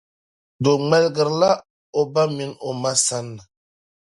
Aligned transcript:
doo 0.63 0.77
ŋmaligir’ 0.83 1.27
o 1.99 2.01
ba 2.13 2.23
min’ 2.35 2.51
o 2.67 2.69
ma 2.81 2.91
sania. 3.05 3.41